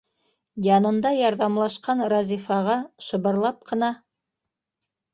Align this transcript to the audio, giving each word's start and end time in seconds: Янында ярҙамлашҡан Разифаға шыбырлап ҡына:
Янында 0.67 1.11
ярҙамлашҡан 1.19 2.03
Разифаға 2.15 2.81
шыбырлап 3.11 3.65
ҡына: 3.73 3.95